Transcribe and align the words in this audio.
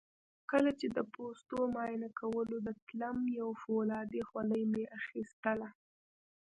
کله 0.51 0.71
چې 0.79 0.87
د 0.95 0.97
پوستو 1.13 1.57
معاینه 1.73 2.09
کولو 2.19 2.57
ته 2.65 2.71
تلم 2.87 3.17
یو 3.39 3.49
فولادي 3.61 4.21
خولۍ 4.29 4.63
مې 4.71 4.83
اخیستله. 4.99 5.69